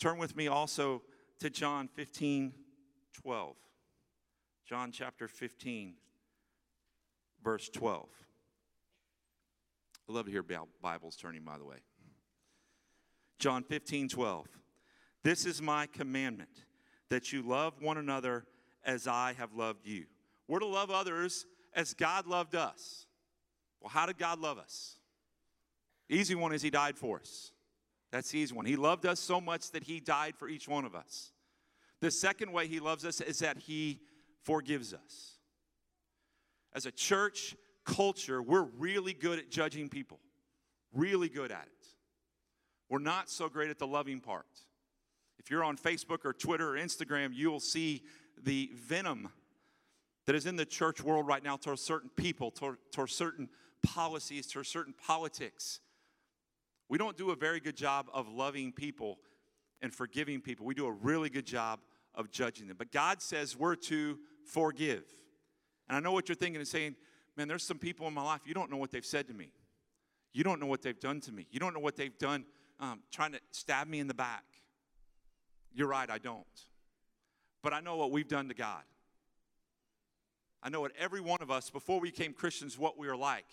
Turn 0.01 0.19
with 0.19 0.35
me 0.35 0.49
also 0.49 1.03
to 1.39 1.49
John 1.49 1.87
15, 1.87 2.53
12. 3.23 3.57
John 4.69 4.91
chapter 4.91 5.29
15, 5.29 5.95
verse 7.45 7.69
12. 7.69 8.09
I 10.09 10.13
love 10.13 10.27
to 10.27 10.33
hear 10.33 10.45
Bibles 10.83 11.15
turning, 11.15 11.45
by 11.45 11.57
the 11.57 11.65
way. 11.65 11.77
John 13.39 13.63
15, 13.63 14.09
12. 14.09 14.49
This 15.25 15.45
is 15.45 15.61
my 15.61 15.87
commandment 15.87 16.65
that 17.11 17.33
you 17.33 17.43
love 17.43 17.75
one 17.81 17.99
another 17.99 18.45
as 18.85 19.07
I 19.07 19.35
have 19.39 19.53
loved 19.55 19.87
you. 19.87 20.07
We're 20.47 20.61
to 20.61 20.67
love 20.67 20.91
others 20.91 21.47
as 21.75 21.95
God 21.95 22.27
loved 22.27 22.55
us. 22.55 23.07
Well, 23.81 23.91
how 23.91 24.07
did 24.07 24.19
God 24.19 24.41
love 24.41 24.59
us? 24.59 24.97
Easy 26.09 26.35
one 26.35 26.53
is 26.53 26.63
He 26.63 26.71
died 26.71 26.97
for 26.97 27.21
us. 27.21 27.53
That's 28.11 28.31
the 28.31 28.39
easy 28.39 28.55
one. 28.55 28.65
He 28.65 28.77
loved 28.77 29.05
us 29.05 29.21
so 29.21 29.41
much 29.41 29.71
that 29.73 29.85
He 29.85 30.01
died 30.01 30.35
for 30.37 30.49
each 30.49 30.67
one 30.67 30.85
of 30.85 30.95
us. 30.95 31.33
The 32.01 32.11
second 32.11 32.53
way 32.53 32.67
He 32.67 32.81
loves 32.81 33.05
us 33.05 33.21
is 33.21 33.41
that 33.41 33.59
He 33.59 34.01
forgives 34.43 34.95
us. 34.95 35.35
As 36.75 36.87
a 36.87 36.91
church 36.91 37.57
culture, 37.85 38.43
we're 38.43 38.69
really 38.79 39.13
good 39.13 39.39
at 39.39 39.51
judging 39.51 39.89
people, 39.89 40.21
really 40.93 41.29
good 41.29 41.51
at 41.51 41.67
it. 41.67 41.87
We're 42.89 42.99
not 42.99 43.29
so 43.29 43.49
great 43.49 43.69
at 43.71 43.79
the 43.79 43.87
loving 43.87 44.21
part. 44.21 44.47
If 45.39 45.51
you're 45.51 45.65
on 45.65 45.77
Facebook 45.77 46.25
or 46.25 46.33
Twitter 46.33 46.77
or 46.77 46.79
Instagram, 46.79 47.31
you'll 47.33 47.61
see 47.61 48.03
the 48.43 48.71
venom 48.75 49.29
that 50.27 50.35
is 50.35 50.47
in 50.47 50.57
the 50.57 50.67
church 50.67 51.03
world 51.03 51.27
right 51.27 51.43
now 51.43 51.57
towards 51.57 51.81
certain 51.81 52.11
people, 52.17 52.51
toward, 52.51 52.79
toward 52.93 53.11
certain 53.11 53.49
policies, 53.83 54.47
towards 54.47 54.69
certain 54.69 54.95
politics. 55.07 55.81
We 56.89 56.99
don't 56.99 57.17
do 57.17 57.31
a 57.31 57.37
very 57.37 57.61
good 57.61 57.77
job 57.77 58.09
of 58.13 58.29
loving 58.29 58.73
people 58.73 59.19
and 59.81 59.93
forgiving 59.93 60.41
people. 60.41 60.67
We 60.67 60.75
do 60.75 60.87
a 60.87 60.93
really 60.93 61.31
good 61.31 61.47
job 61.47 61.81
of 62.15 62.31
judging 62.31 62.67
them. 62.67 62.77
But 62.77 62.93
God 62.93 63.23
says 63.23 63.57
we're 63.57 63.77
to 63.77 64.19
forgive. 64.45 65.05
And 65.89 65.97
I 65.97 66.01
know 66.01 66.13
what 66.13 66.29
you're 66.29 66.37
thinking 66.37 66.61
and 66.61 66.69
saying, 66.69 66.97
man, 67.37 67.49
there's 67.49 67.63
some 67.63 67.79
people 67.79 68.07
in 68.07 68.15
my 68.15 68.23
life, 68.23 68.41
you 68.45 68.55
don't 68.55 68.71
know 68.71 68.77
what 68.77 68.91
they've 68.91 69.07
said 69.07 69.29
to 69.29 69.35
me. 69.35 69.53
You 70.33 70.45
don't 70.45 70.61
know 70.61 70.67
what 70.67 70.83
they've 70.83 70.99
done 70.99 71.21
to 71.23 71.33
me. 71.33 71.47
You 71.51 71.61
don't 71.61 71.73
know 71.73 71.81
what 71.81 71.97
they've 71.97 72.17
done 72.19 72.45
um, 72.81 73.01
trying 73.11 73.33
to 73.33 73.41
stab 73.51 73.89
me 73.89 73.99
in 73.99 74.09
the 74.09 74.15
back. 74.15 74.45
You're 75.79 75.87
right, 75.87 76.11
I 76.11 76.19
don't. 76.19 76.45
But 77.63 77.73
I 77.73 77.79
know 77.79 77.97
what 77.97 78.11
we've 78.11 78.27
done 78.27 78.49
to 78.49 78.55
God. 78.55 78.83
I 80.61 80.71
know 80.71 80.81
what 80.81 80.91
every 80.99 81.21
one 81.21 81.41
of 81.41 81.53
us, 81.53 81.71
before 81.71 82.01
we 82.01 82.11
became 82.11 82.33
Christians, 82.33 82.77
what 82.77 82.99
we 82.99 83.07
were 83.07 83.17
like. 83.17 83.47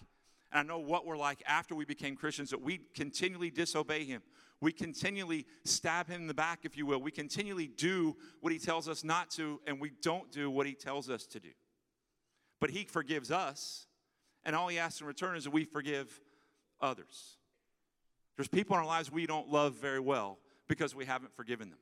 And 0.51 0.59
I 0.59 0.63
know 0.63 0.79
what 0.79 1.05
we're 1.05 1.17
like 1.17 1.43
after 1.45 1.75
we 1.75 1.85
became 1.85 2.15
Christians, 2.15 2.49
that 2.49 2.63
we 2.63 2.79
continually 2.95 3.51
disobey 3.51 4.05
Him. 4.05 4.23
We 4.59 4.71
continually 4.71 5.45
stab 5.65 6.07
Him 6.07 6.21
in 6.21 6.27
the 6.27 6.33
back, 6.33 6.61
if 6.63 6.75
you 6.75 6.87
will. 6.87 6.99
We 6.99 7.11
continually 7.11 7.67
do 7.67 8.17
what 8.41 8.51
He 8.51 8.57
tells 8.57 8.89
us 8.89 9.03
not 9.03 9.29
to, 9.31 9.61
and 9.67 9.79
we 9.79 9.91
don't 10.01 10.31
do 10.31 10.49
what 10.49 10.65
He 10.65 10.73
tells 10.73 11.11
us 11.11 11.27
to 11.27 11.39
do. 11.39 11.51
But 12.59 12.71
He 12.71 12.85
forgives 12.85 13.29
us, 13.29 13.85
and 14.43 14.55
all 14.55 14.67
He 14.67 14.79
asks 14.79 14.99
in 14.99 15.05
return 15.05 15.35
is 15.35 15.43
that 15.43 15.53
we 15.53 15.63
forgive 15.63 16.19
others. 16.81 17.37
There's 18.35 18.47
people 18.47 18.75
in 18.77 18.79
our 18.79 18.87
lives 18.87 19.11
we 19.11 19.27
don't 19.27 19.49
love 19.49 19.75
very 19.75 19.99
well 19.99 20.39
because 20.67 20.95
we 20.95 21.05
haven't 21.05 21.35
forgiven 21.35 21.69
them. 21.69 21.77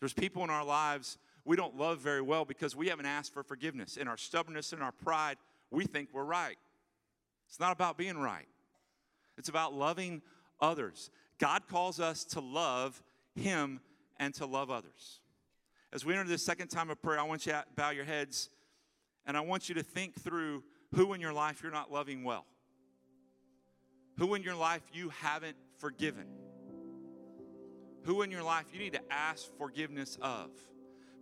There's 0.00 0.12
people 0.12 0.44
in 0.44 0.50
our 0.50 0.64
lives 0.64 1.18
we 1.44 1.56
don't 1.56 1.76
love 1.76 2.00
very 2.00 2.20
well 2.20 2.44
because 2.44 2.74
we 2.74 2.88
haven't 2.88 3.06
asked 3.06 3.32
for 3.32 3.42
forgiveness. 3.42 3.96
In 3.96 4.08
our 4.08 4.16
stubbornness 4.16 4.72
and 4.72 4.82
our 4.82 4.92
pride, 4.92 5.36
we 5.70 5.84
think 5.84 6.08
we're 6.12 6.24
right. 6.24 6.56
It's 7.48 7.60
not 7.60 7.72
about 7.72 7.96
being 7.96 8.18
right, 8.18 8.48
it's 9.38 9.48
about 9.48 9.72
loving 9.72 10.22
others. 10.60 11.10
God 11.38 11.68
calls 11.68 12.00
us 12.00 12.24
to 12.24 12.40
love 12.40 13.02
Him 13.34 13.80
and 14.18 14.34
to 14.34 14.46
love 14.46 14.70
others. 14.70 15.20
As 15.92 16.04
we 16.04 16.14
enter 16.14 16.28
this 16.28 16.44
second 16.44 16.68
time 16.68 16.90
of 16.90 17.00
prayer, 17.00 17.20
I 17.20 17.22
want 17.22 17.46
you 17.46 17.52
to 17.52 17.64
bow 17.76 17.90
your 17.90 18.04
heads 18.04 18.48
and 19.26 19.36
I 19.36 19.40
want 19.40 19.68
you 19.68 19.74
to 19.76 19.82
think 19.82 20.20
through 20.20 20.64
who 20.94 21.12
in 21.12 21.20
your 21.20 21.32
life 21.32 21.62
you're 21.62 21.72
not 21.72 21.92
loving 21.92 22.24
well, 22.24 22.46
who 24.18 24.34
in 24.34 24.42
your 24.42 24.54
life 24.54 24.82
you 24.92 25.10
haven't 25.10 25.56
forgiven 25.78 26.26
who 28.06 28.22
in 28.22 28.30
your 28.30 28.42
life 28.42 28.66
you 28.72 28.78
need 28.78 28.94
to 28.94 29.12
ask 29.12 29.46
forgiveness 29.58 30.16
of. 30.22 30.50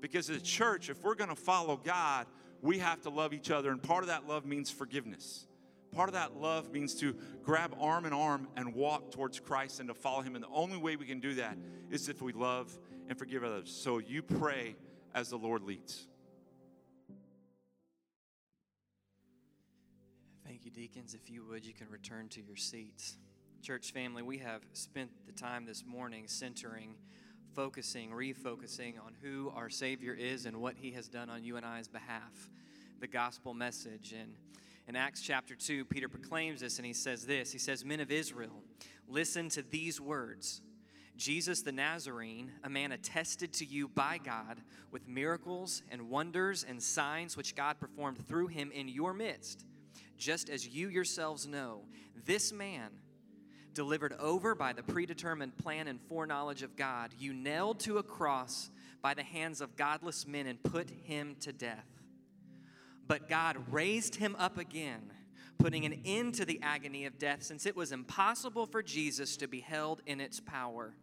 Because 0.00 0.29
as 0.29 0.37
a 0.37 0.43
church, 0.43 0.91
if 0.91 1.03
we're 1.03 1.14
going 1.14 1.31
to 1.31 1.37
follow 1.37 1.76
God, 1.83 2.26
we 2.61 2.79
have 2.79 3.00
to 3.03 3.11
love 3.11 3.33
each 3.33 3.50
other. 3.50 3.71
And 3.71 3.83
part 3.83 4.05
of 4.05 4.09
that 4.09 4.29
love 4.29 4.45
means 4.45 4.71
forgiveness. 4.71 5.47
Part 5.95 6.09
of 6.09 6.14
that 6.14 6.37
love 6.37 6.73
means 6.73 6.95
to 6.97 7.17
grab 7.43 7.75
arm 7.81 8.05
in 8.05 8.12
arm 8.12 8.49
and 8.57 8.75
walk 8.75 9.12
towards 9.12 9.41
Christ 9.41 9.81
and 9.81 9.88
to 9.88 9.95
follow 9.95 10.23
Him. 10.23 10.35
And 10.35 10.45
the 10.45 10.49
only 10.49 10.76
way 10.76 10.97
we 10.97 11.07
can 11.07 11.21
do 11.21 11.35
that 11.37 11.57
is 11.91 12.09
if 12.09 12.21
we 12.21 12.33
love 12.33 12.76
and 13.09 13.19
forgive 13.19 13.45
others. 13.45 13.71
So 13.71 13.99
you 13.99 14.23
pray 14.23 14.76
as 15.14 15.31
the 15.31 15.37
Lord 15.37 15.62
leads. 15.62 16.07
Thank 20.47 20.64
you, 20.64 20.71
deacons. 20.71 21.14
If 21.14 21.31
you 21.31 21.45
would, 21.49 21.64
you 21.64 21.73
can 21.73 21.88
return 21.88 22.29
to 22.31 22.43
your 22.43 22.57
seats. 22.57 23.17
Church 23.64 23.92
family, 23.92 24.21
we 24.21 24.37
have 24.37 24.61
spent 24.75 25.11
the 25.25 25.33
time 25.33 25.64
this 25.64 25.87
morning 25.87 26.25
centering, 26.26 26.97
focusing, 27.54 28.11
refocusing 28.11 29.02
on 29.02 29.14
who 29.23 29.50
our 29.56 29.71
Savior 29.71 30.12
is 30.12 30.44
and 30.44 30.59
what 30.59 30.75
He 30.76 30.90
has 30.90 31.09
done 31.09 31.30
on 31.30 31.42
you 31.42 31.56
and 31.56 31.64
I's 31.64 31.88
behalf. 31.88 32.50
The 33.00 33.06
gospel 33.06 33.54
message. 33.54 34.12
And 34.12 34.35
in 34.87 34.97
Acts 34.97 35.23
chapter 35.23 35.54
2, 35.54 35.87
Peter 35.87 36.11
proclaims 36.11 36.61
this 36.61 36.76
and 36.76 36.85
he 36.85 36.92
says 36.92 37.25
this 37.25 37.52
He 37.52 37.59
says, 37.59 37.87
Men 37.87 38.00
of 38.00 38.11
Israel, 38.11 38.62
listen 39.09 39.49
to 39.49 39.62
these 39.62 39.99
words. 39.99 40.61
Jesus 41.16 41.62
the 41.62 41.73
Nazarene, 41.73 42.52
a 42.64 42.68
man 42.68 42.92
attested 42.92 43.54
to 43.54 43.64
you 43.64 43.88
by 43.88 44.21
God 44.23 44.61
with 44.90 45.09
miracles 45.09 45.83
and 45.90 46.11
wonders 46.11 46.66
and 46.68 46.83
signs 46.83 47.35
which 47.35 47.54
God 47.54 47.80
performed 47.80 48.28
through 48.28 48.49
him 48.49 48.71
in 48.73 48.88
your 48.88 49.14
midst, 49.14 49.64
just 50.18 50.50
as 50.50 50.68
you 50.68 50.90
yourselves 50.90 51.47
know, 51.47 51.87
this 52.26 52.52
man 52.52 52.90
delivered 53.75 54.14
over 54.19 54.54
by 54.54 54.73
the 54.73 54.83
predetermined 54.83 55.57
plan 55.59 55.88
and 55.88 56.00
foreknowledge 56.00 56.62
of 56.62 56.76
God, 56.76 57.12
you 57.19 57.33
nailed 57.33 57.81
to 57.81 57.99
a 57.99 58.02
cross 58.02 58.71
by 59.02 59.14
the 59.14 59.23
hands 59.23 59.61
of 59.61 59.76
godless 59.76 60.26
men 60.26 60.47
and 60.47 60.62
put 60.62 60.88
him 60.88 61.37
to 61.40 61.52
death. 61.52 61.87
But 63.07 63.28
God 63.28 63.59
raised 63.71 64.14
him 64.14 64.35
up 64.38 64.57
again, 64.57 65.12
putting 65.59 65.85
an 65.85 66.00
end 66.04 66.35
to 66.37 66.45
the 66.45 66.61
agony 66.62 67.04
of 67.04 67.19
death, 67.19 67.43
since 67.43 67.66
it 67.66 67.76
was 67.76 67.93
impossible 67.93 68.64
for 68.66 68.83
Jesus 68.83 69.37
to 69.37 69.47
be 69.47 69.61
held 69.61 70.00
in 70.07 70.21
its 70.21 70.40
power. 70.40 70.95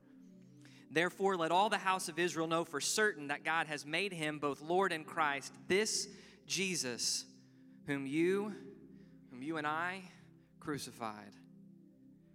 Therefore, 0.89 1.37
let 1.37 1.51
all 1.51 1.69
the 1.69 1.77
house 1.77 2.09
of 2.09 2.19
Israel 2.19 2.47
know 2.47 2.65
for 2.65 2.81
certain 2.81 3.27
that 3.27 3.45
God 3.45 3.67
has 3.67 3.85
made 3.85 4.11
him 4.11 4.39
both 4.39 4.61
Lord 4.61 4.91
and 4.91 5.05
Christ, 5.05 5.53
this 5.67 6.07
Jesus, 6.47 7.25
whom 7.85 8.05
you, 8.05 8.53
whom 9.29 9.41
you 9.41 9.57
and 9.57 9.67
I 9.67 10.01
crucified. 10.59 11.33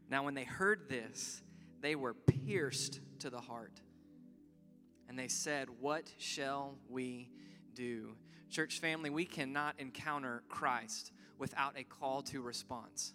Now, 0.09 0.25
when 0.25 0.35
they 0.35 0.45
heard 0.45 0.89
this, 0.89 1.43
they 1.81 1.95
were 1.95 2.15
pierced 2.15 3.01
to 3.21 3.31
the 3.31 3.41
heart. 3.41 3.81
And 5.09 5.19
they 5.19 5.29
said, 5.29 5.69
What 5.81 6.11
shall 6.19 6.77
we 6.89 7.31
do? 7.75 8.17
Church 8.51 8.81
family, 8.81 9.11
we 9.11 9.25
cannot 9.25 9.75
encounter 9.79 10.43
Christ 10.49 11.13
without 11.39 11.77
a 11.77 11.85
call 11.85 12.23
to 12.23 12.41
response. 12.41 13.13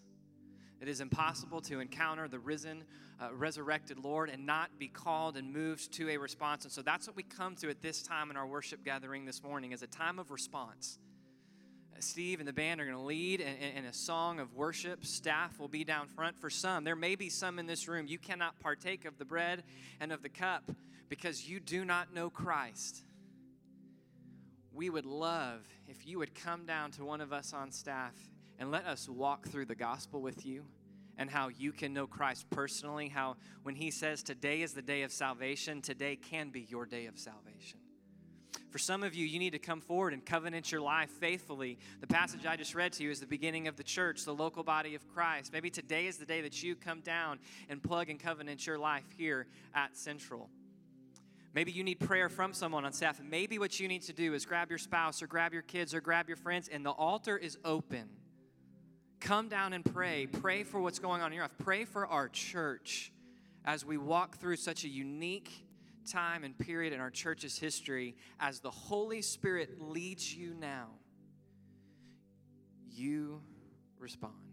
It 0.81 0.87
is 0.87 0.99
impossible 0.99 1.61
to 1.61 1.79
encounter 1.79 2.27
the 2.27 2.39
risen, 2.39 2.83
uh, 3.21 3.33
resurrected 3.33 3.99
Lord 3.99 4.29
and 4.29 4.47
not 4.47 4.79
be 4.79 4.87
called 4.87 5.37
and 5.37 5.53
moved 5.53 5.93
to 5.93 6.09
a 6.09 6.17
response. 6.17 6.63
And 6.63 6.71
so 6.73 6.81
that's 6.81 7.05
what 7.05 7.15
we 7.15 7.21
come 7.21 7.55
to 7.57 7.69
at 7.69 7.81
this 7.83 8.01
time 8.01 8.31
in 8.31 8.37
our 8.37 8.47
worship 8.47 8.83
gathering 8.83 9.25
this 9.25 9.43
morning 9.43 9.73
is 9.73 9.83
a 9.83 9.87
time 9.87 10.17
of 10.17 10.31
response. 10.31 10.97
Steve 12.01 12.39
and 12.39 12.47
the 12.47 12.53
band 12.53 12.81
are 12.81 12.85
going 12.85 12.97
to 12.97 13.03
lead 13.03 13.41
in, 13.41 13.55
in, 13.77 13.85
a 13.85 13.93
song 13.93 14.39
of 14.39 14.53
worship. 14.53 15.05
Staff 15.05 15.59
will 15.59 15.67
be 15.67 15.83
down 15.83 16.07
front. 16.07 16.37
For 16.37 16.49
some, 16.49 16.83
there 16.83 16.95
may 16.95 17.15
be 17.15 17.29
some 17.29 17.59
in 17.59 17.67
this 17.67 17.87
room, 17.87 18.07
you 18.07 18.17
cannot 18.17 18.59
partake 18.59 19.05
of 19.05 19.17
the 19.17 19.25
bread 19.25 19.63
and 19.99 20.11
of 20.11 20.21
the 20.23 20.29
cup 20.29 20.71
because 21.09 21.47
you 21.47 21.59
do 21.59 21.83
not 21.83 22.13
know 22.13 22.29
Christ. 22.29 23.03
We 24.73 24.89
would 24.89 25.05
love 25.05 25.67
if 25.87 26.07
you 26.07 26.19
would 26.19 26.33
come 26.33 26.65
down 26.65 26.91
to 26.91 27.03
one 27.03 27.21
of 27.21 27.33
us 27.33 27.53
on 27.53 27.71
staff 27.71 28.13
and 28.57 28.71
let 28.71 28.85
us 28.85 29.09
walk 29.09 29.47
through 29.47 29.65
the 29.65 29.75
gospel 29.75 30.21
with 30.21 30.45
you 30.45 30.63
and 31.17 31.29
how 31.29 31.49
you 31.49 31.71
can 31.73 31.93
know 31.93 32.07
Christ 32.07 32.49
personally, 32.49 33.09
how 33.09 33.35
when 33.63 33.75
He 33.75 33.91
says 33.91 34.23
today 34.23 34.61
is 34.61 34.73
the 34.73 34.81
day 34.81 35.03
of 35.03 35.11
salvation, 35.11 35.81
today 35.81 36.15
can 36.15 36.49
be 36.49 36.61
your 36.61 36.85
day 36.85 37.05
of 37.05 37.19
salvation. 37.19 37.80
For 38.71 38.79
some 38.79 39.03
of 39.03 39.13
you, 39.13 39.25
you 39.25 39.37
need 39.37 39.51
to 39.51 39.59
come 39.59 39.81
forward 39.81 40.13
and 40.13 40.25
covenant 40.25 40.71
your 40.71 40.79
life 40.79 41.09
faithfully. 41.09 41.77
The 41.99 42.07
passage 42.07 42.45
I 42.45 42.55
just 42.55 42.73
read 42.73 42.93
to 42.93 43.03
you 43.03 43.11
is 43.11 43.19
the 43.19 43.27
beginning 43.27 43.67
of 43.67 43.75
the 43.75 43.83
church, 43.83 44.23
the 44.23 44.33
local 44.33 44.63
body 44.63 44.95
of 44.95 45.05
Christ. 45.09 45.51
Maybe 45.51 45.69
today 45.69 46.07
is 46.07 46.17
the 46.17 46.25
day 46.25 46.39
that 46.41 46.63
you 46.63 46.75
come 46.75 47.01
down 47.01 47.39
and 47.67 47.83
plug 47.83 48.09
and 48.09 48.17
covenant 48.17 48.65
your 48.65 48.77
life 48.77 49.03
here 49.17 49.47
at 49.75 49.97
Central. 49.97 50.49
Maybe 51.53 51.73
you 51.73 51.83
need 51.83 51.99
prayer 51.99 52.29
from 52.29 52.53
someone 52.53 52.85
on 52.85 52.93
staff. 52.93 53.19
Maybe 53.21 53.59
what 53.59 53.77
you 53.77 53.89
need 53.89 54.03
to 54.03 54.13
do 54.13 54.33
is 54.33 54.45
grab 54.45 54.69
your 54.69 54.79
spouse 54.79 55.21
or 55.21 55.27
grab 55.27 55.51
your 55.51 55.63
kids 55.63 55.93
or 55.93 55.99
grab 55.99 56.29
your 56.29 56.37
friends, 56.37 56.69
and 56.69 56.85
the 56.85 56.91
altar 56.91 57.37
is 57.37 57.57
open. 57.65 58.07
Come 59.19 59.49
down 59.49 59.73
and 59.73 59.83
pray. 59.83 60.27
Pray 60.27 60.63
for 60.63 60.79
what's 60.79 60.99
going 60.99 61.21
on 61.21 61.27
in 61.27 61.35
your 61.35 61.43
life. 61.43 61.57
Pray 61.59 61.83
for 61.83 62.07
our 62.07 62.29
church 62.29 63.11
as 63.65 63.85
we 63.85 63.97
walk 63.97 64.37
through 64.37 64.55
such 64.55 64.85
a 64.85 64.87
unique 64.87 65.51
time 66.05 66.43
and 66.43 66.57
period 66.57 66.93
in 66.93 66.99
our 66.99 67.09
church's 67.09 67.57
history. 67.57 68.15
As 68.39 68.59
the 68.59 68.71
Holy 68.71 69.21
Spirit 69.21 69.81
leads 69.81 70.33
you 70.33 70.53
now, 70.53 70.89
you 72.89 73.41
respond. 73.99 74.50